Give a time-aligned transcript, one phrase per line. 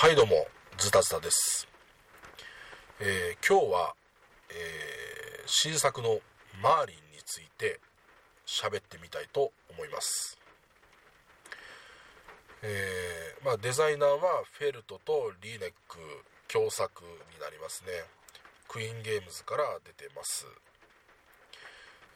[0.00, 0.46] はいどうも、
[0.78, 1.68] ズタズタです。
[3.00, 3.94] えー今日は、
[4.48, 6.20] えー新作の
[6.62, 7.80] マーリンについて
[8.46, 10.38] 喋ってみたいと思います。
[12.62, 15.98] えーまあ、デザイナーはフェルトとリーネック
[16.48, 17.92] 共作になりますね。
[18.68, 20.46] クイーンゲームズから出てます。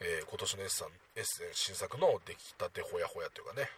[0.01, 3.69] え今年のエッサンエッセン新作の出来たてほやほやというかね、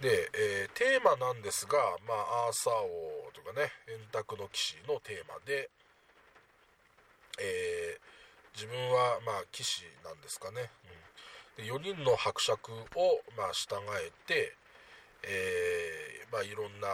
[0.00, 5.70] で、えーテーマなんですが、まあ、アーサー王とかね円卓の騎士のテーマで、
[7.40, 8.08] えー
[8.58, 10.70] 自分はまあ騎士なんですかね、
[11.58, 14.56] うん、で4人の伯爵をまあ従えて、
[15.22, 16.88] えーまあ、いろんな、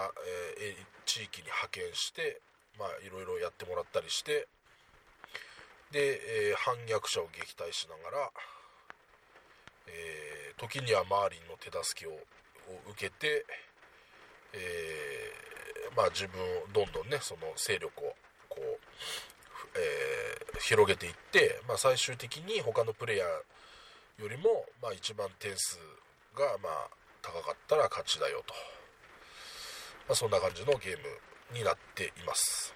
[0.61, 2.41] えー地域に派遣して、
[2.79, 4.49] まあ、いろいろやってもらったりして
[5.93, 8.31] で、えー反逆者を撃退しながら、
[9.89, 12.17] えー時にはマーリンの手助けを
[12.69, 13.45] を受けて、
[14.53, 18.15] えーまあ、自分をどんどんねその勢力を
[18.49, 18.79] こう、
[19.77, 20.25] えー
[20.61, 25.79] 広げていって、まあ、最終的に他のプレイヤーよりも、まあ、一番点数
[26.35, 26.89] がまあ
[27.21, 28.55] 高かったら勝ちだよと、
[30.09, 30.97] まあ、そんな感じのゲー
[31.53, 32.75] ムになっています。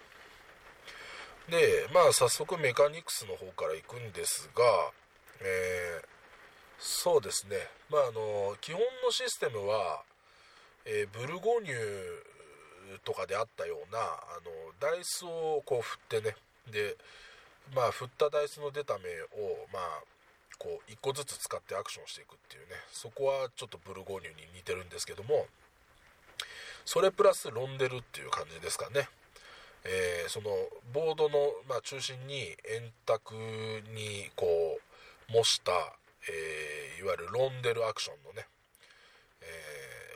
[1.49, 4.63] でまあ早速メカニクスの方から行くんですが、
[5.41, 6.18] えー
[6.79, 7.57] そうですね、
[7.91, 10.03] まあ、あの基本のシステムは、
[10.85, 11.75] えーブルゴニュ
[13.05, 14.03] とかであったようなあ
[14.45, 16.37] のダイスをこう振ってね。
[16.73, 16.97] で、
[17.75, 19.09] まあ、振ったダイスの出た目
[19.43, 20.03] を、まあ、
[20.59, 22.75] こう1個ずつ使ってアクションしていくっていうね。
[22.93, 25.47] そこはちょっとブルゴニュに似てるんですけども
[26.85, 29.09] それプラスロンデルっていう感じですかね。
[29.85, 30.51] えーその
[30.93, 33.35] ボードの、まあ、中心に円卓
[33.95, 34.79] にこ
[35.31, 35.73] う模した、
[36.27, 38.47] えーいわゆるロンデルアクションのね、
[39.41, 39.45] え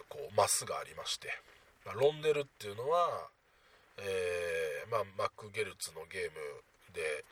[0.00, 1.28] ーこうマスがありまして、
[1.86, 3.28] まあ、ロンデルっていうのは、
[3.98, 6.36] えーまあ、マック・ゲルツのゲーム
[6.92, 7.24] で、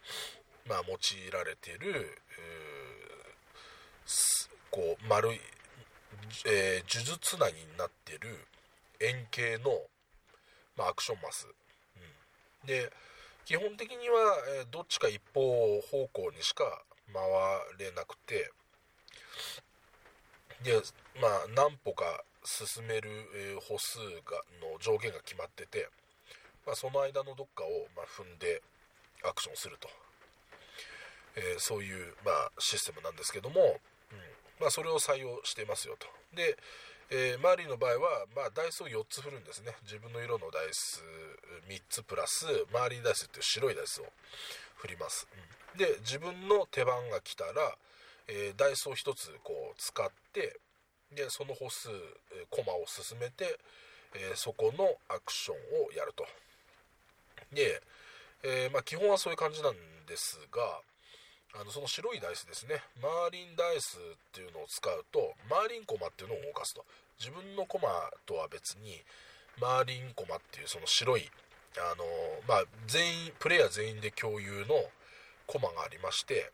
[0.67, 2.17] まあ、用いられている
[4.71, 5.41] こう丸い、
[6.47, 8.47] えー呪術なぎになっている
[9.01, 9.83] 円形の、
[10.77, 11.47] まあ、アクションマス。
[12.63, 12.67] うん。
[12.67, 12.91] で
[13.45, 15.41] 基本的には、えーどっちか一方
[15.83, 16.65] 方向にしか
[17.13, 17.23] 回
[17.79, 18.53] れなくて
[20.63, 20.73] で
[21.21, 25.89] まあ何歩か進める、え歩数がの上限が決まってて、
[26.67, 28.63] まあ、その間のどっかを、まあ、踏んで
[29.25, 29.89] アクションすると、
[31.37, 33.81] えーそういう、まあ、システムなんですけども、
[34.13, 34.19] うん。
[34.61, 36.07] まあ、それを採用していますよと。
[36.35, 36.57] で、
[37.11, 39.75] えーマリーの場合は、まあ、ダイスを4つ振るんですね。
[39.83, 41.03] 自分の色のダイス
[41.69, 44.07] 3つプラスマーリーダイスっていう白いダイスを
[44.77, 45.29] 振ります、
[45.75, 45.79] うん。
[45.79, 47.77] で自分の手番が来たら、
[48.31, 50.59] えーダイスを1つこう使って
[51.15, 53.59] でその歩数、えーコマを進めて、
[54.15, 56.25] えーそこのアクションをやると。
[57.53, 57.83] で、
[58.45, 59.75] えーまあ、基本はそういう感じなん
[60.07, 60.63] ですが
[61.61, 62.81] あのその白いダイスですね。
[63.03, 64.01] マーリンダイスっ
[64.33, 66.85] ていうのを使うとマーリンコマっていうのを動かすと。
[67.19, 67.89] 自分のコマ
[68.25, 69.03] とは別に
[69.61, 71.29] マーリンコマっていうその白い
[71.77, 72.05] あの
[72.49, 74.81] まあ全員プレイヤー全員で共有の
[75.47, 76.51] コマがありまして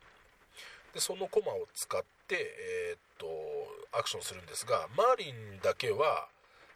[0.97, 3.29] でそのコマを使って、えーっと
[3.97, 6.29] アクションするんですがマーリンだけは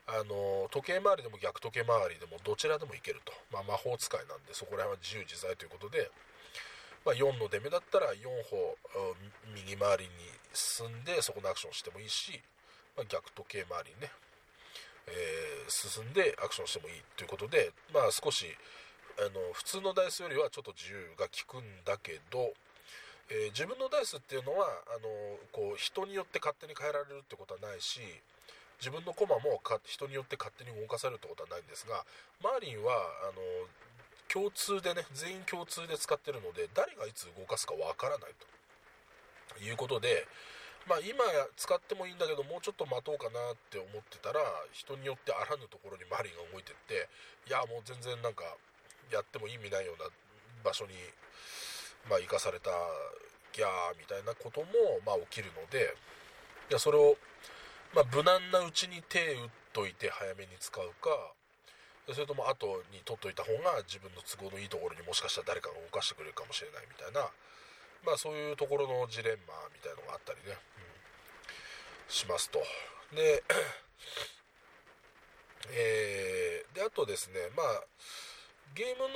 [0.09, 6.11] あの時計回りでも逆時計回りでもどちらでもいけると、まあ、魔法使いなんでそこら辺は自由自在ということで、
[7.05, 8.73] まあ、4の出目だったら4歩
[9.53, 10.11] 右回りに
[10.57, 12.41] 進んでそこのアクションしてもいいし、
[12.97, 14.09] まあ、逆時計回りにね、
[15.09, 18.51] えー進んでアクションしてもいいということで、まあ、少し
[19.23, 22.51] あの普通のダイスよりはちょっと自由が利くんだけど、
[23.31, 25.09] えー自分のダイスっていうのはあの
[25.53, 28.01] こう人によって勝手に変えられるってことはないし
[28.79, 32.05] 自分のコマもか人によって勝手に動かされるってことはないんですが
[32.43, 32.95] マーリンは
[33.29, 33.43] あの
[34.27, 38.51] 共通でね全員共通で使ってるので誰がいつ動かすかわからないと。
[39.59, 40.27] いうことで、
[40.87, 41.25] まあ、今
[41.57, 44.41] 使ってもいいんだけどもうちょっと待とうかなって思ってたら
[44.71, 47.11] 人によってあらぬところにマーリンが動いてって
[47.49, 48.47] いやもう全然なんか
[49.11, 50.07] やっても意味ないような
[50.63, 50.93] 場所に、
[52.09, 52.71] まあ、生かされた
[53.53, 54.67] ギャーみたいなことも、
[55.05, 55.95] まあ、起きるので
[56.71, 57.17] いやそれを、
[57.95, 61.35] まあ、無難なうちに手打っといて早めに使うか
[62.11, 67.31] それとも後に取っといた方が自分の都合のいいところにもしかしたら誰かが動かしてくれるかもしれないみたいな、
[68.07, 70.91] まあ、そういうところのジレンマみたいのがあったりね、うん
[72.11, 72.61] しますと。
[73.15, 73.43] で、
[75.71, 77.85] えーであとですねまあ
[78.75, 79.11] ゲームの、う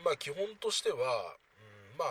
[0.00, 1.36] んまあ、基本としては、
[1.98, 2.08] まあ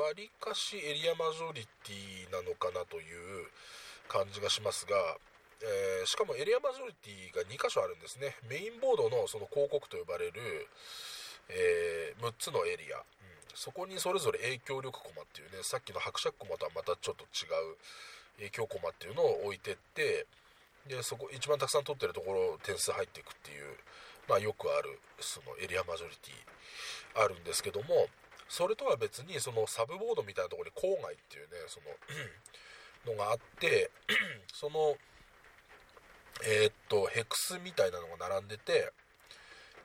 [0.00, 3.48] わりかしエリアマジョリティなのかなという
[4.08, 4.94] 感じがしますが
[5.60, 8.32] えー、しかもエリアマジョリティが2箇所あるんですね。
[8.48, 10.40] メインボードのその広告と呼ばれる、
[11.52, 13.04] えー、6つのエリア、うん、
[13.54, 17.76] そこにそれぞれ影響力コマっていうねさっきの伯爵コマとはまたちょっと違う
[18.38, 20.24] 影響コマっていうのを置いてって
[20.88, 23.76] でそこ一番たくさん取ってるところ点数入っていくっていう、
[24.28, 28.08] まあ、よくあるそのエリアマジョリティあるんですけども
[28.50, 31.78] それとは別にそのサブボードみたいなところに郊外っていうねそ
[33.06, 33.90] の のがあって
[34.52, 34.96] その
[36.42, 38.90] えー、っとヘクスみたいなのが並んでて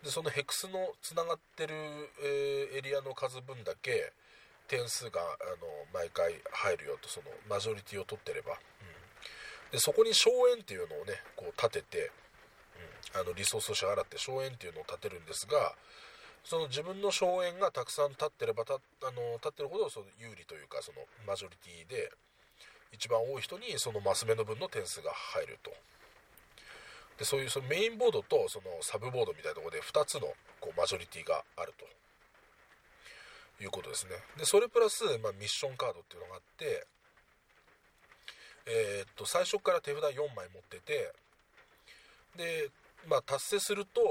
[0.03, 1.75] でそのヘクスのつながってる、
[2.23, 4.13] えー、エリアの数分だけ
[4.67, 5.23] 点数があ
[5.61, 12.11] の毎回入るよとそのマジョリティを取ってれば、うん、でそこに荘園っていうのをねこう立てて、
[13.13, 15.75] うん、あのリソースを支払って荘園っていうのを立てるんですが
[16.45, 18.77] その自分の荘園がたくさん立ってればたあ
[19.11, 22.11] の立ってるほどその有利というかそのマジョリティで
[22.93, 25.71] 一番多い人にそのマス目の分の点数が入ると。
[27.17, 30.27] でそういうそのメインボードとそのサブボードみたいなところで2つの
[30.59, 31.85] こうマジョリティがあると。
[33.61, 34.11] いうことですね。
[34.37, 36.85] でそれプラス、まあ、ミッションカードっていうのがあって
[38.67, 41.13] えー、っと最初から手札4枚持ってて
[42.35, 42.69] で、
[43.07, 44.01] まあ、達成すると,、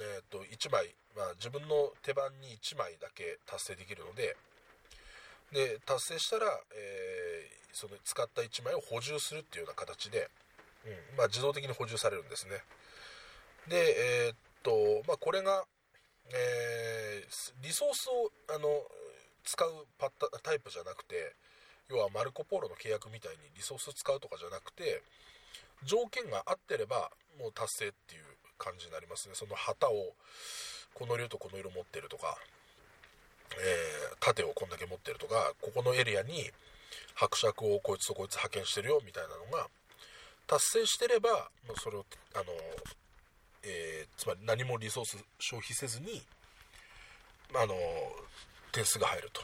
[0.00, 4.36] えー、っと1枚、まあ、自分の手番に1枚だけ達成できるので
[5.52, 10.28] で達成したら、えー、その使った1枚を補充するっていうような形で、
[10.84, 12.62] うんまあ、自動的に補充されるんですね。
[13.68, 13.76] で
[14.26, 15.64] えー、っとまあこれが
[16.32, 18.66] えー、リソースをあの
[19.44, 21.34] 使うパタタイプじゃなくて
[21.88, 25.02] 要はマルコ・ポーロの契約みたいにリソース使うとかじゃなくて
[25.84, 28.24] 条件が合ってればもう達成っていう
[28.58, 29.34] 感じになりますね。
[29.34, 30.14] その旗を
[30.98, 32.36] この色とこの色持ってるとか、
[33.52, 36.50] えー、盾をこんだけ持ってるとかここのエリアに
[37.14, 39.68] 伯爵をこいつとこいつ派遣してるよみたいなのが
[40.46, 42.04] 達成してればもうそれを
[42.34, 42.44] あの
[43.66, 46.22] えー、つまり何もリソース消費せずに、
[47.54, 47.74] あの
[48.72, 49.42] 点数が入ると。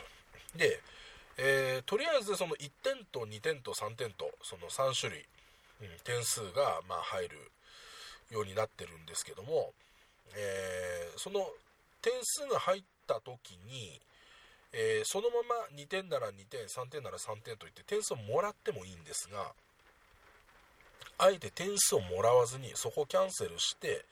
[0.57, 0.81] で、
[1.39, 5.25] えー、とりあえずその1点と2点と3点とその3種類、
[5.81, 7.37] うん、点数がま入る
[8.31, 9.73] ようになってるんですけども、
[10.37, 11.47] えー、その
[12.01, 14.01] 点数が入った時に、
[14.73, 19.53] えー、そのまま2点なら2点3点なら3点といって点数をもらってもいいんですが
[21.19, 24.05] あえて点数をもらわずにそこをキャンセルして、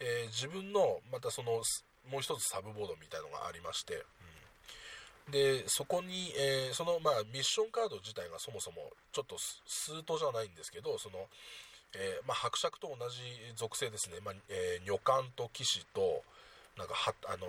[0.00, 1.60] えー、自分のまたその
[2.10, 4.04] もう一つサブボードみたいのがありまして、
[5.26, 11.26] うん、でそこに、えー、その、まあ、ミッションカード自体がそもそもちょっとスートじゃないんですけどその、
[11.94, 13.18] えー、まあ、伯爵と同じ
[13.56, 16.22] 属性ですね、まあえ女官と騎士と
[16.76, 17.46] なんかはあの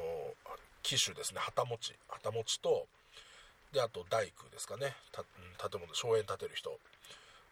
[0.81, 1.39] 騎手ですね。
[1.39, 1.93] 旗持ち。
[2.07, 2.87] 旗持ちと
[3.73, 4.95] であと大工ですかね。
[5.11, 6.79] 建物荘園建てる人。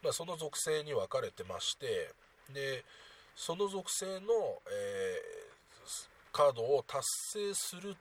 [0.03, 2.11] まあ、その属性に分かれてまして
[2.53, 2.83] で
[3.35, 4.29] その属性の、
[4.69, 7.95] えー、カードを達成する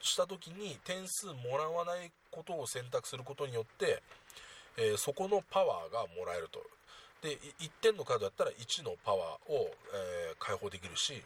[0.00, 4.02] した時に点数もらわないことを選択することによって、
[4.76, 6.60] えー、そこのパワーがもらえると。
[7.24, 9.72] で1点のカードだったら1のパワーを、
[10.28, 11.24] えー、解放できるし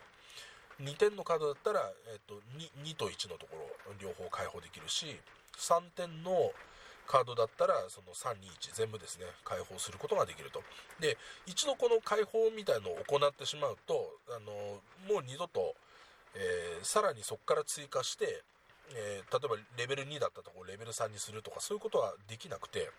[0.81, 5.19] 2点のカードだったら、えーと、2, 2と1のところ両方解放できるし
[5.59, 6.53] 3点の
[7.09, 10.63] カードだったらその321全部ですね解放することができると。
[11.01, 11.17] で
[11.47, 14.79] 一度この解放みたいのを行ってしまうとあの
[15.13, 15.75] もう二度と、
[16.37, 18.45] えー、さらにそこから追加して、
[18.95, 22.91] えー、例えばレベル2だったところをレベル3にするとかそういうことはできなくて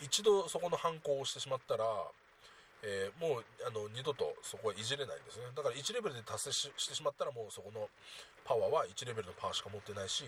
[0.00, 1.84] 一度そこの反抗をしてしまったら
[2.82, 5.46] えー、もうあの二度とそこはいじれないんですね。
[5.56, 7.88] だから1レベルで達成してしまったらもうそこの
[8.44, 10.24] パワーは1レベルのパワーしか持ってないし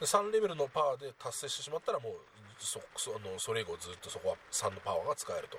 [0.00, 2.12] 3レベルのパワーで達成してしまったらもう
[2.58, 5.58] そそのそれ以後ずっとそこは3のパワーが使えると。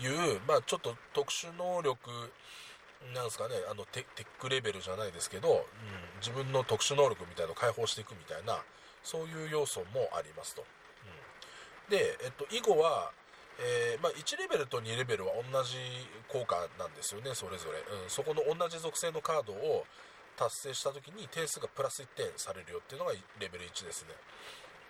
[0.00, 2.08] いう、まあ、ちょっと特殊能力
[3.14, 5.60] なんですかねあのテテックレベルじゃないですけど、うん、
[6.20, 8.64] 自分の特殊能力みたいなのを解放していくみたいな
[9.02, 10.64] そういう要素もありますと、
[11.90, 13.12] で、えっと、以後は
[13.60, 15.76] えー、まあ、1レベルと2レベルは同じ
[16.32, 19.84] 効果なんですよねそれぞれ、うん、そこの同じ属性のカードを
[20.40, 24.16] 達成した時に点数がプラス1点されるよっていうのがレベル1ですね。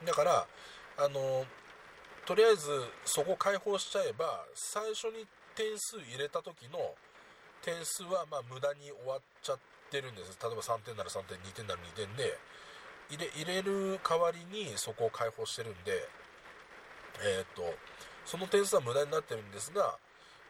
[0.06, 0.46] だから
[0.96, 1.44] あの
[2.24, 2.70] とりあえず
[3.04, 5.26] そこ解放しちゃえば最初に
[5.56, 6.78] 点数入れた時の
[7.62, 9.58] 点数はま無駄に終わっちゃっ
[9.90, 10.38] てるんです。
[10.40, 12.38] 例えば3点なら3点2点なら2点で
[13.10, 16.06] 入れ入れる代わりにそこを解放してるんで
[17.22, 17.62] えー、っと
[18.24, 19.98] その点数は無駄になってるんですが、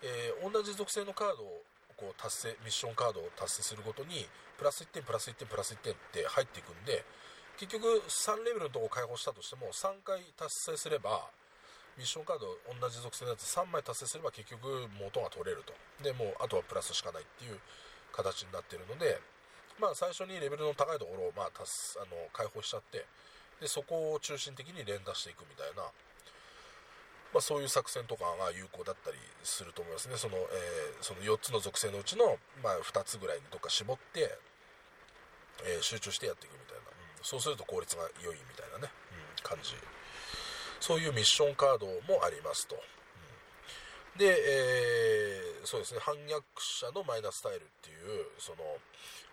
[0.03, 1.63] えー、同じ属性のカードを
[1.97, 7.05] こう達成ミッションカードを達成するごとにプラス1点プラス1点プラス1点って入っていくんで
[7.61, 11.29] 結局3レベルのとこを解放したとしても3回達成すれば、
[12.01, 15.77] ミッションカード同じ属性のやつ3枚達成すれば結局元が取れると。
[16.01, 17.61] でもうあとはプラスしかないっていう
[18.17, 19.21] 形になってるので
[19.77, 23.05] まあ最初にレベルの高いところをまあたすあの解放しちゃって
[23.61, 25.85] でそこを中心的に連打していくみたいな、
[27.33, 30.17] まあ、そういう作戦とかが有効だったりすると思いますね。
[30.17, 34.39] その,、えー、その4つの属性のうちの、まあ、2つぐらいにどっか絞って、
[35.63, 39.75] えー、集中してやっていくみたいな、うん、そうすると効率が良いみたいなね、うん、感じ。
[40.81, 42.75] そういうミッションカードもありますと。
[42.75, 44.19] うん。
[44.19, 48.81] で、えー、そうですね、反逆者のマイナスタイルっていう、その、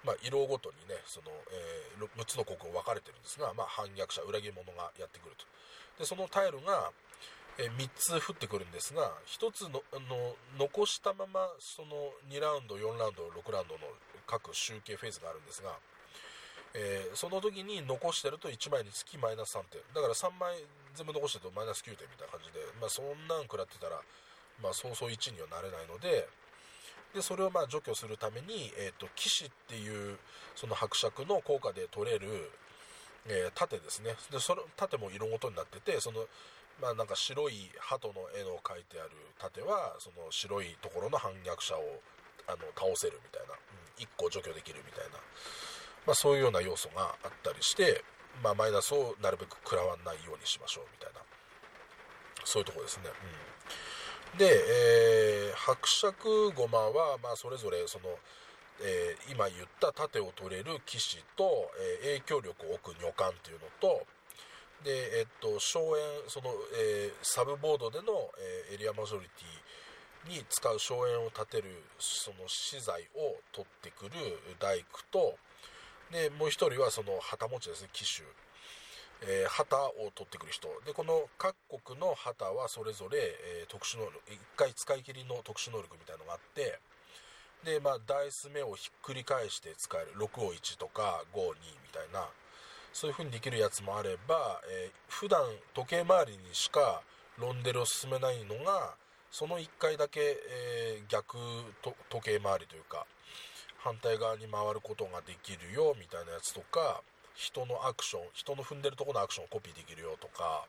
[0.03, 5.45] まあ、色ごとにね、その、えー、6つの国が分かれてるんですが、まあ、反逆者、裏切り者がやってくると。
[5.99, 6.91] で、そのタイルが、
[7.57, 13.81] え、3つ降ってくるんですが、1つの、の、残したまま、その2ラウンド、4ラウンド、6ラウンドの
[14.27, 15.73] 各集計フェーズがあるんですが、
[16.73, 19.81] えー、その時に残してると1枚につきマイナス3点。
[19.95, 20.61] だから3枚
[20.93, 24.01] 全部残してるとマイナス9点みたいな感じで、まあ、そんなん食らってたら、
[24.61, 26.29] まあ、そうそう1にはなれないので、
[27.13, 30.17] でそれをまあ除去するために、えーと、騎士っていう
[30.55, 32.51] その伯爵の効果で取れる、
[33.27, 36.25] えー、盾ですねでその盾も色ごとになっててその、
[36.81, 41.81] まあ、なんか白い鳩の絵の描いてある盾はその白いところの反逆者を
[42.47, 45.17] あの倒せるみたいな、うん、1個除去できるみたいな
[46.07, 48.01] まあ、そういうような要素があったりして、
[48.41, 51.19] まあ、マイナスをなるべく食らわないようにしましょうみたいな
[52.45, 53.11] そういうとこですね、
[54.31, 58.07] うん、で、えー、伯爵駒は、まあ、それぞれその、
[58.79, 61.69] えー、今言った盾を取れる騎士と、
[61.99, 64.07] えー、影響力を置く女官っていうのと
[64.83, 68.29] で、えっと、荘園その、えー、サブボードでの、
[68.69, 74.11] えー、エリアマジョリティに使う荘園を建てるその資材を取ってくる
[74.59, 75.37] 大工と
[76.11, 78.23] でもう1人はその旗持ちですね騎手、
[79.25, 80.67] えー、旗を取ってくる人。
[80.85, 86.79] でこの各国の旗はそれぞれ、えー、特殊能力1回使い切りの特殊能力みたいなのがあって
[87.65, 90.13] でまあダイス目をひっくり返して使える。
[90.15, 92.29] 6を1とか52みたいな。
[92.93, 95.41] そういう風にできるやつもあれば、えー、普段
[95.73, 97.01] 時計回りにしか
[97.37, 98.95] ロンデルを進めないのが
[99.31, 101.37] その1回だけ、えー、逆
[102.09, 103.05] 時計回りというか
[103.79, 107.01] 反対側に回ることができるよみたいなやつとか
[107.35, 110.65] 人のアクション人の踏んでるところのアクションをコピーできるよとか、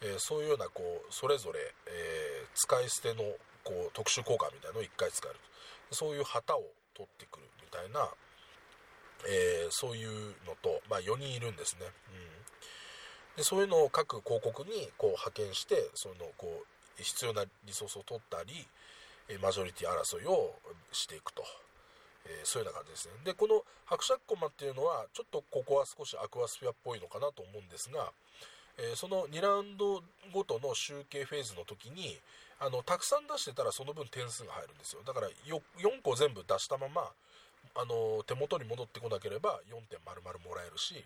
[0.00, 3.22] えー、そういうようなこうそれぞれ、えー、使い捨ての
[3.64, 5.36] こう特殊効果みたいなのを1回使える
[5.92, 8.08] そういう旗を取ってくるみたいな、
[9.26, 10.10] えー、そういう
[10.46, 11.86] のと、まあ、4人いるんですね、
[13.34, 16.64] うん、でそういうのを各広告にこう派遣してそのこ
[16.98, 18.66] う必要なリソースを取ったり
[19.42, 20.54] マジョリティ争いを
[20.92, 21.42] していくと。
[22.28, 23.14] えー、そういうような感じですね。
[23.24, 28.12] で、この伯爵コマっていうのは、ちょっとここは少しアクアスフィアっぽいのかなと思うんですが、
[28.76, 32.20] えー、その2ラウンドごとの集計フェーズの時に、
[32.60, 35.02] あの、たくさん出してたらその分点数が入るんですよ。
[35.06, 35.60] だから4
[36.02, 37.10] 個全部出したまま、
[37.78, 41.04] あの、手元に戻ってこなければ4点丸々もらえるし、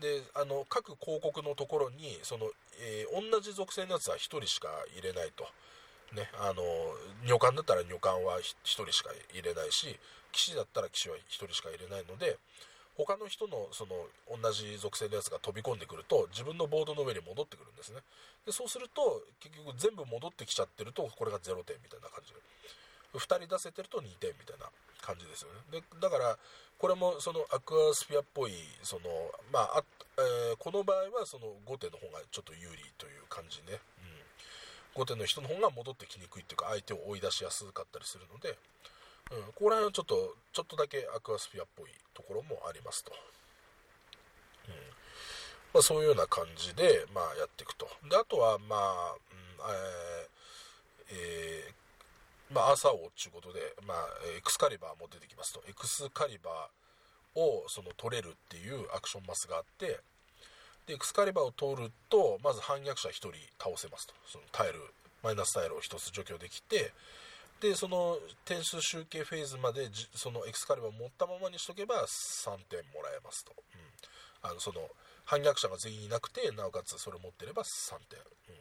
[0.00, 5.44] であの各広告のところにその、えー、同じ属性のやつは1人しか入れないと、
[6.16, 6.64] ね、あの
[7.28, 9.98] 女官だったら女官は1人しか入れないし
[10.32, 12.38] 騎士だったら騎士は1人しか入れないので
[12.96, 13.96] 他の人のその
[14.28, 18.00] 同じ属性のやつが飛び込んでくると自分のボードの上に戻ってくるんですね。
[18.44, 22.40] でそうすると結局全部戻ってきちゃってるとこれが0点みたいな感じで。
[23.14, 24.66] 2人出せてると2点みたいな
[25.02, 25.80] 感じですよね。
[25.80, 26.38] でだから
[26.78, 28.52] これもそのアクアスフィアっぽい
[28.82, 29.02] その
[29.52, 29.84] まあ、
[30.18, 33.78] えー、この場合はその5点の方がちょっと有利という感じね、
[34.96, 38.56] うん、5点の人の方が戻ってきにくいっていうか相手を追い出しやすかったりするので。
[39.30, 43.12] うん、ここら辺はちょっとちょっとだけアクアスフィアっぽいところもありますと、
[44.66, 44.74] うん。
[45.72, 47.86] まあ、そういうような感じで、まあ、やっていくと。
[48.10, 50.40] であとはまあ、うんえー
[51.12, 51.74] えー、
[52.50, 53.98] まあ、朝をっていうことで、まあ、
[54.36, 55.62] エクスカリバーも出てきますと。
[55.68, 60.00] エクスカリバーをその取れるっていうアクションマスがあって
[60.86, 64.14] でエクスカリバーを取るとまず反逆者1人倒せますと。
[64.26, 64.80] そのタイル
[65.22, 66.92] マイナスタイルを1つ除去できて
[67.60, 73.52] でその点数集計フェーズまでそのエクスカリバーを持ったままにしとけば3点もらえますと、
[74.42, 74.80] うん、あのその
[75.26, 78.56] 反逆者が全員いなくてなおかつそれを持ってれば3点、うん、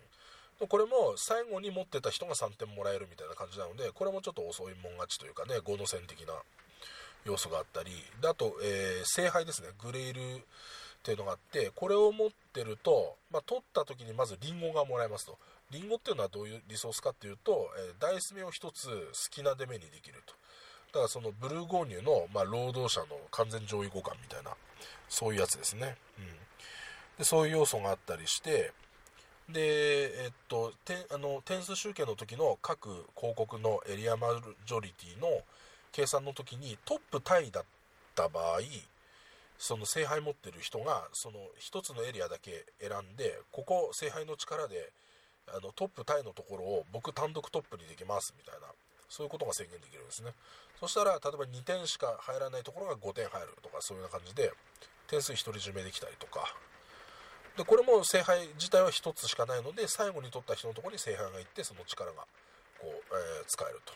[0.68, 6.34] これも最後に持ってた人が3点もらえるみたいな感じなのでこれもちょっと遅いもん勝ちというかね5の線的な
[7.26, 10.42] 要素があったりであと、えー、聖杯ですねグレールっ
[11.02, 15.38] ていうのがあってこれを持ってると、まあ、取った時にまずリンゴがもらえますと。
[15.72, 18.94] リンゴっていうのはどういうリソースかっていうと、えー、ダイス目を1つ好
[19.30, 20.34] きな出目にできると。
[20.92, 24.52] だからそのブルーゴーニュの、まあ、労働者の完全上位互換みたいな
[25.08, 26.26] そういうやつですね、うん、
[27.20, 28.72] でそういう要素があったりして
[29.52, 34.28] で、えっと、てあの点数集計の時の各広告のエリアマ
[34.66, 35.28] ジョリティの
[35.92, 37.64] 計算の時にトップタイだっ
[38.16, 38.60] た場合
[39.58, 44.92] その聖杯持ってる人がその1つのエリアだけ選んでここ聖杯の力で
[45.48, 48.68] あのトップタイのところを僕単独トップにできますみたいな
[49.10, 50.32] そういうことが宣言できるんですね。
[50.80, 54.54] そしたら例えば2点しか入らないところが5点入るとかそういうような感じで
[55.08, 56.54] 点数独り占めできたりとか
[57.58, 62.24] でこれも聖杯自体は1つしかないので最後に取った人のところに聖杯がいってその力が
[62.80, 63.94] こう、えー、使えると、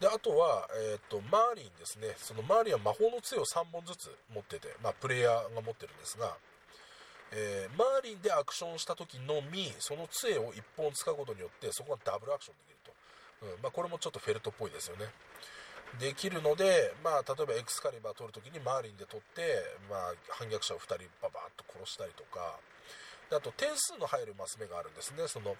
[0.00, 2.14] であとは、えーと、マーリンですね。
[2.18, 6.36] そのマーリンは魔法の杖を3本ずつ持ってて、まあ、プレイヤーが持ってるんですが、
[7.32, 12.92] えー、マーリンでアクションした時のみその杖を1本使うことによってそこがダブルアクションできると、
[13.42, 13.62] うん。
[13.62, 15.10] まあ、これもちょっとフェルトっぽいですよね。
[15.98, 19.42] できるので、まあ、例えばエクスカリバー取るときにマーリンで取って、
[19.90, 22.58] まあ、反逆者を2人ババーッと殺したりとか。
[23.30, 25.28] あと点数の入るマス目があるんですね。
[25.28, 25.56] その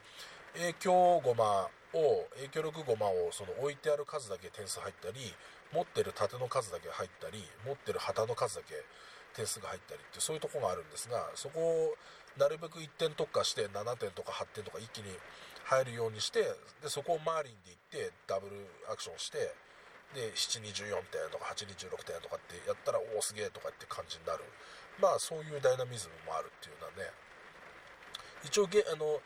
[0.55, 5.21] 影響ゴマを影響力ゴマをその置いてある数だけ点数入ったり
[5.73, 8.75] 持ってる盾の数だけ入ったり持ってる旗の数だけ
[9.37, 11.95] 点数が入ったりってそういうとこがあるんですがそこを
[12.39, 15.13] なるべく1点特化して7点とか8点とか一気に
[15.65, 16.41] 入るようにして
[16.81, 17.53] でそこをマーリン
[17.93, 18.57] でいってダブル
[18.91, 19.53] アクションして
[20.15, 24.45] で724点とか826点とかってやったらおおすげえとかって感じになる。
[25.00, 27.12] まあそういうダイナミズムもあるっていうのはね。
[28.45, 29.21] 一応ゲあの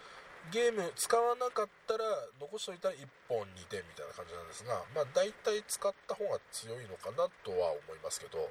[0.50, 2.04] ゲーム使わなかったら
[2.40, 8.46] 残しといたら1本2点みたいな感じなんですがまあ大体使った方が強いのかなとは思いますけど、うん、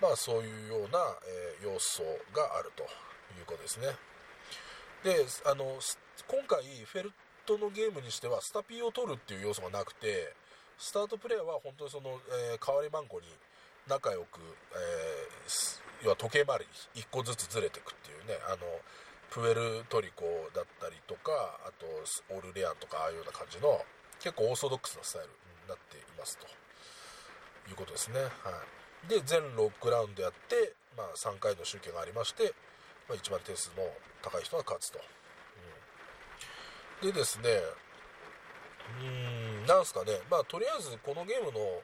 [0.00, 2.84] まあそういうような、えー、要素があると
[3.34, 3.88] いうことですね。
[5.02, 5.80] であの
[6.28, 7.12] 今回フェル
[7.44, 10.32] トのゲームにしてはスタピーを取るっていう要素がなくて
[10.78, 12.18] スタートプレイは本当にその、
[12.52, 13.26] えー、代わり番号に
[13.88, 14.40] 仲良く、
[14.72, 16.66] えー、要は時計回り
[17.00, 18.58] 1個ずつずれていくっていうねあの
[19.30, 20.24] プエルトリコ
[20.54, 21.32] だったりとか
[21.66, 21.86] あと
[22.34, 23.80] オルレアンとかああいうような感じの
[24.20, 26.62] 結構オーソドックスなスタイルになっていますと。
[27.68, 28.26] いうことですね、は
[29.06, 32.54] い、で全6ラウンドやって、まあ、3回の集計がありまして、
[33.08, 33.86] まあ、一番点数の
[34.22, 34.98] 高い人が勝つと、
[37.02, 37.48] うん、でですね
[39.00, 40.20] うんなんすかね。
[40.30, 41.82] まあとりあえずこのゲームの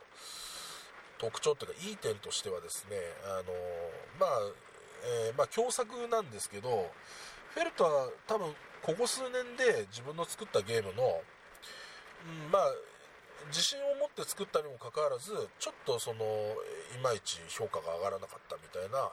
[1.19, 3.53] 特徴っていうかいい点としてはですねあの
[4.19, 4.31] まあ、
[5.27, 6.91] えー、まあ共作なんですけど
[7.55, 11.21] フェルトは多分ここ数年で自分の作ったゲームの、
[12.47, 12.63] うん、まあ
[13.49, 16.25] 自信を持って作ったにもかかわらずちょっとその
[16.95, 19.11] いまいち評価が上がらなかったみたいな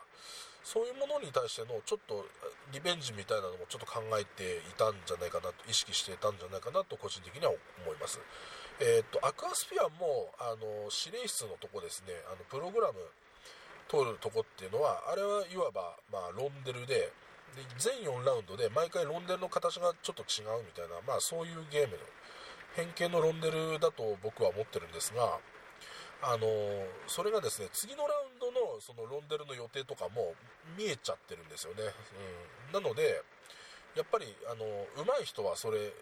[0.65, 2.25] そういうものに対してのちょっと
[2.73, 8.17] リベンジみたいなのもちょっと考えていたんじゃないかなと意識していたんじゃないかなと個人的には思います。
[8.81, 12.99] えーと、アクアスピアもあの指令室のとこですねあのプログラム
[13.87, 17.13] 通るとこっていうのはあれはいわば、まあ、ロンデルで
[17.55, 22.03] で全4ラウンドで毎回ロンデルの形がちょっと違うみたいな、まあ、そういうゲームの
[22.75, 25.39] 変形のロンデルだと僕は思ってるんですが
[26.21, 26.47] あの
[27.07, 28.11] それがですね次のラ
[28.81, 30.33] そのロンデルの予定とかも
[30.77, 31.83] 見えちゃってるんですよね、
[32.73, 33.21] うん、なので
[33.95, 34.65] やっぱりあの
[34.97, 35.93] 上手い人はそれ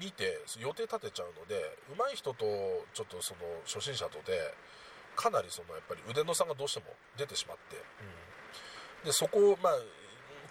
[0.00, 1.60] 見て予定立てちゃうので
[1.92, 2.44] 上手い人と
[2.94, 4.40] ちょっとその初心者とで
[5.14, 6.86] かなりそのやっぱり腕の差がどうしても
[7.18, 7.76] 出てしまって、
[9.02, 9.76] うん、でそこをまあ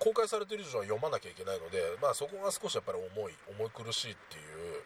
[0.01, 4.81] 公開されてる以上は読まなきゃいけないので、まあ、そこが少しやっぱり重い重い苦しいっていう、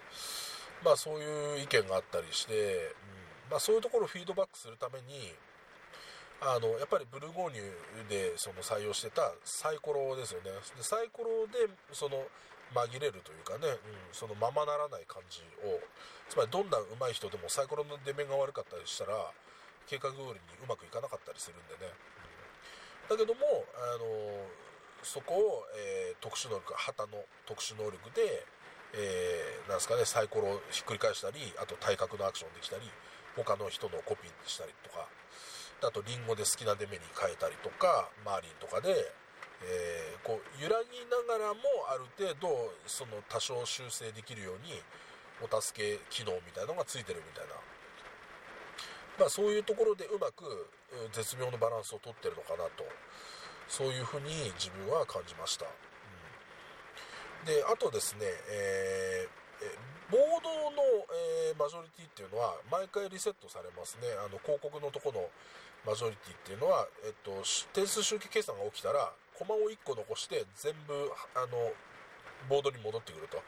[0.83, 2.91] まあ、そういう意見があったりして、
[3.47, 3.55] うん。
[3.55, 5.31] まあ、そういうところをフィードバックするために
[6.41, 10.51] あのやっぱりブルゴーニュでその採用してたサイコロですよね。
[10.75, 12.23] でサイコロでその
[12.73, 13.77] 紛れるというかね、うん、
[14.11, 15.79] そのままならない感じを。
[16.29, 19.13] つまりどんな上手い人でもサイコロの出目が悪かったりしたら
[19.85, 21.93] 計画通りにうまくいかなかったりするんでね、
[23.09, 23.45] うん、だけども
[23.77, 24.49] あの
[25.05, 28.41] そこを、えー、特殊能力旗の特殊能力で、
[28.97, 32.89] えー、なんですかねサイコロをひっくり返したりあと体格のアクションできたり
[33.37, 35.05] 他の人のコピーしたりとか。
[35.83, 38.93] あとリンゴで好きな出目に変えたりとかマーリンとかで、
[39.63, 41.61] えー、こう揺らぎながらも
[41.91, 44.79] ある程度その多少修正できるように
[45.43, 47.55] お助け機能みたいのがついてるみたいな、
[49.19, 50.71] まあ、そういうところでうまく
[51.11, 52.83] 絶妙なバランスをとってるのかなと。
[53.67, 58.19] そういうふうに自分は感じました、うん、であとですね、
[58.51, 59.44] えー
[60.11, 60.83] ボードの、
[61.49, 64.07] えー、マジョリティっていうのは毎回リセットされますね。
[64.21, 65.29] あの広告のとこの
[65.85, 67.41] マジョリティっていうのは、えっと、
[67.73, 70.93] 点数集計計算が起きたらコマを1個残して全部
[71.33, 71.73] あの
[72.49, 73.41] ボードに戻ってくると。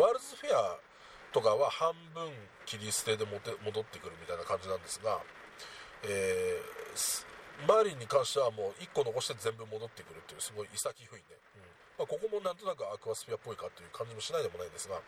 [0.00, 0.78] ワールズフェア
[1.34, 2.30] とかは半分
[2.66, 5.18] 切り捨てで戻ってくるみたいな感じなんですが、
[6.06, 11.38] えー、マーリンに関してはもう1個残して全部戻ってくるっていうすごい潔いね、
[11.98, 12.02] うん。
[12.02, 15.02] まあ、ここもなんとなくアクアスフィアっぽいかという感じもしないでもないんですが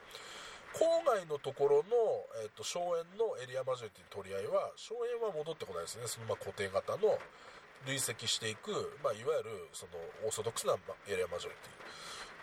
[0.76, 1.96] 郊外のところの、
[2.44, 6.04] えーと、荘園のエリアマジョリティの取り合いは荘園は戻ってこないですね。
[6.04, 7.16] そのま固定型の
[7.88, 10.76] 累積していく、まあ、いわゆるそのオーソドックスな
[11.08, 11.56] エリアマジョリ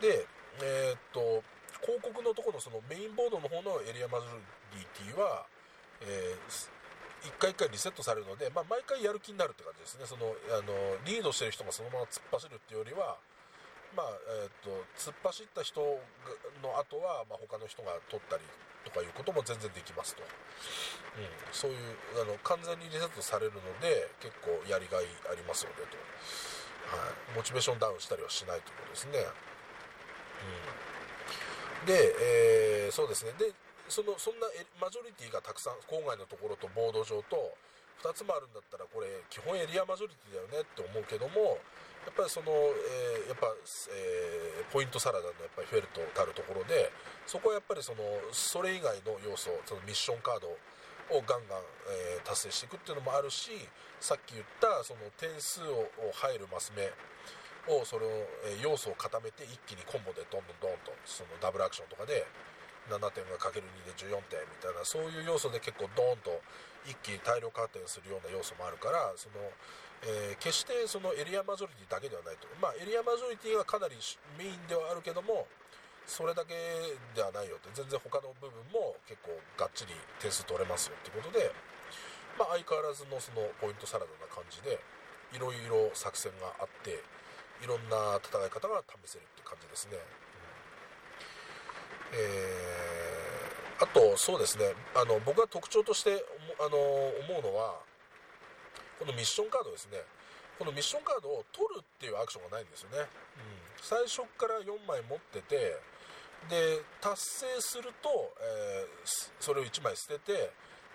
[0.02, 0.26] ティで、
[0.65, 1.46] えーと、
[1.86, 4.34] 広告のところのそのメインボードの方のエリアマジョ
[4.82, 5.46] リティは、
[6.02, 10.10] えー、1回1回リセットされるので、まあ、毎回やる気になるって感じですね。
[10.10, 10.74] そのあの
[11.06, 13.22] リードしてる人がそのまま突っ走るっていうよりは
[13.95, 14.10] まあ
[14.43, 15.82] えーと、突っ走った人
[16.62, 18.43] の後は、まあ、他の人が取ったり
[18.84, 20.23] とかいうことも全然できますと、
[21.17, 21.77] うん、そういう
[22.19, 25.95] あの完全にリセットされるので結構やりがいありますよねと、
[26.89, 29.23] はい、モチベーションダウンしたりはしないということですね、
[31.82, 33.32] うん、で、えー、そうですね。
[33.38, 33.53] で
[33.89, 34.47] そのそんな
[34.79, 37.53] マジョリティがたくさん郊外のところとボード上と
[38.04, 41.63] 2つもあるんだったらこれ基本エリアマジョリティだよねって思うけども
[42.04, 43.48] やっぱりその、えー、やっぱ、
[43.96, 46.92] えー、ポイントサラダのやっぱりフェルトたるところで
[47.24, 48.04] そこはやっぱりその
[48.36, 50.52] それ以外の要素そのミッションカード
[51.16, 51.63] をガンガン、
[52.20, 53.56] えー、達成していくっていうのもあるし
[54.04, 56.92] さっき言ったその点数を入るマス目
[57.72, 58.10] をそれを、
[58.44, 62.28] え要素を固めて一気にコンボでどんどんどんとそのダブルアクションとかで
[62.91, 66.41] 7点がかける2で14点みたいなそういう要素で結構ドーンと
[66.84, 69.39] 一気に大量加点するような要素もあるからその
[70.04, 73.96] えー、決してそのエリアマジョリティだけではないと、まあ、エリアマジョリティがかなり
[74.36, 75.48] メインではあるけども
[76.04, 76.52] それだけ
[77.15, 77.72] ではないよって。
[77.72, 81.48] 全然他の部分も結構がっちり点数取れますよってことで、
[82.36, 84.84] まあ、相変わらずのそのポイントサラダな感じで
[85.32, 87.00] いろいろ作戦があって
[87.63, 89.96] いろんな戦い方が試せるって感じですね、
[92.13, 94.65] えー、あとそうですね。
[94.95, 96.23] あの僕が特徴として
[96.60, 97.80] あの思うのは
[98.99, 99.97] このミッションカードですね。
[100.58, 103.10] このミッションカードを取るっていうアクションがないんですよね、うん、
[103.82, 105.82] 最初から4枚持ってて
[106.49, 110.54] で達成すると、えー、それを1枚捨てて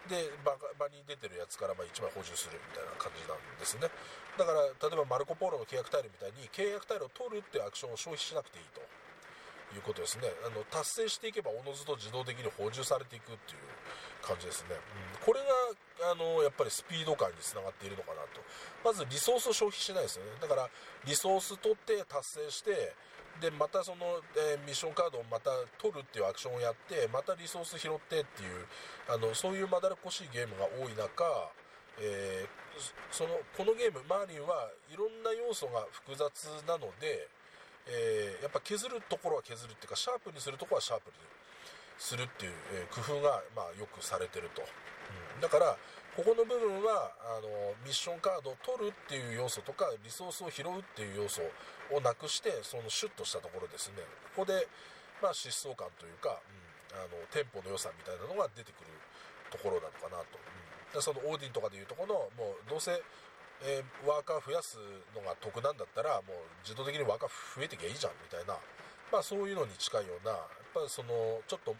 [0.09, 0.57] で場
[0.89, 3.93] に出てるやつからま1枚補充するみたいな感じなんですね。
[4.41, 8.81] だから例えばマルコ・ポーロの契約タイルみたいに契約タイルを取るっていうアクションを消費しなくていいと。
[9.75, 10.29] いうことですね。
[10.47, 13.59] あの達成していけばおのずと自動的に補充されていくっていう
[14.23, 18.41] 感じですね、うん、これがあのやっぱりスピード感につながっているのかなと。
[18.85, 20.33] まずリソースを消費しないですよね。
[20.41, 20.69] だから
[21.05, 22.95] リソース取って達成して
[23.41, 28.67] でまたその、えー、ミッションカードをまた取るっていうアクションをやってまたリソース拾ってっていう
[29.09, 31.25] あのそういうまだらっこしいゲームが多い中
[32.01, 32.49] えー、
[33.11, 37.29] そのこのゲームマーリンはいろんな要素が複雑なので、
[37.89, 41.17] えー、やっぱ削るところは削るっていうかシャープにするところはシャープに
[41.99, 45.77] するっていう、えー、工夫が、まあ、よくされてると、うん、だから
[46.19, 47.47] ここの部分はあの
[47.87, 51.43] ミッションカードを取るっていう要素とかリソースを拾うっていう要素
[51.95, 54.03] をなくしてそのシュッとしたところですね。
[54.35, 54.67] ここで、
[55.23, 56.43] まあ、疾走感というか、
[56.91, 58.91] うん、あのテンポの良さみたいなのが出てくる
[59.55, 62.99] ところなのかなと、うん、そのオーディンとかでいうとこのもうどうせ
[63.63, 64.79] えー、ワーカー増やす
[65.15, 68.55] のが得なんだったらもう自動的にワーカー増えてきゃいいじゃんみたいな、
[69.11, 71.75] まあ、そういうのに近いようなやっぱりそのちょっと、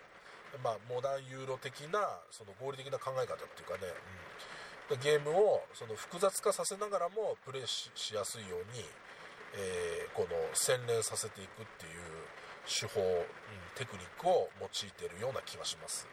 [0.63, 3.87] まあ、モダンユーロ的なその合理的な考え方っていうかね、
[4.91, 8.83] うん、ゲームをその複雑化させながらもプレイしやすいように、
[9.55, 12.27] えー、この洗練させていくっていう
[12.67, 13.23] 手法、うん、
[13.79, 16.07] テクニックを用いているような気がします。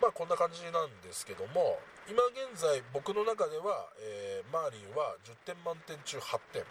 [0.00, 6.68] まあこんな感じなんですけども今現在僕の中では、えー、マーリンは10点満点中8点、うん、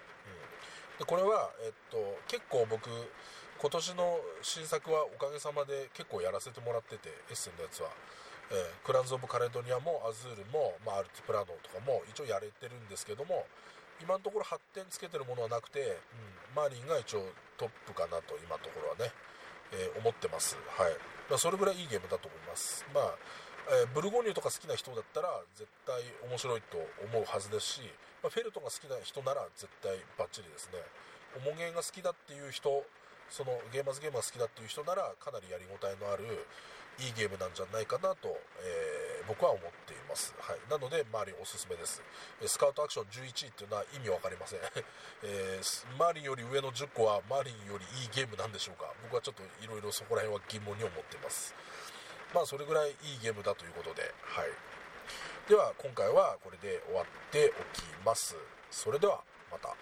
[1.00, 7.90] でこれは、えっと、結構僕今年の新作はおかげさまで結構やらせてもらっててエッセンのやつは、
[8.50, 13.46] えー、クランズ・オブ・カレドニアもアズールも、まあ、アルティプラノとかも一応やれてるんですけども
[14.02, 15.98] 今のところ8点つけてるものはなくて、
[16.54, 17.26] うん、マーリンが一応
[17.58, 19.10] トップかなと今のところはね、
[19.74, 20.58] え、思ってます。
[20.78, 20.92] はい、
[21.30, 22.86] まあ、それぐらいいいゲームだと思います。
[22.94, 23.16] まあ
[23.70, 27.92] えー、ブルゴーニュとか好きな人だったら絶対面白いと思うはずですし、
[28.24, 30.80] まあ、フェルトが好きな人なら絶対バッチリですね。
[31.44, 32.86] 重げが好きだっていう人
[33.30, 36.24] そのゲーマーズゲームが好きだっていう人ならかなりやりごたえのある
[36.98, 38.32] いいゲームなんじゃないかなと、
[38.64, 42.02] えー、僕は思っています、はい、なのでマリンおすすめです。
[42.46, 44.60] スカウトアクション11位っていうのは意味わかりません、
[45.24, 48.92] えー、マリンより上の10個はマリンよりいいゲームなんでしょうか。
[49.04, 51.54] 僕はちょっといろいろそこら辺は疑問に思っています。
[52.34, 54.52] まあそれぐらいいいゲームだということで、はい、
[55.48, 58.36] では今回はこれで終わっておきます。
[58.72, 59.76] それではまた。